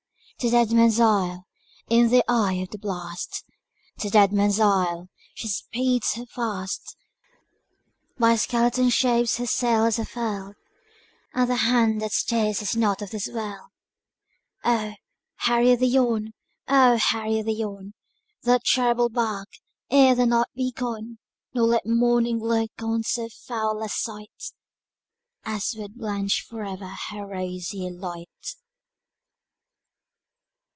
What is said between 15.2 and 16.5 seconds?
hurry thee on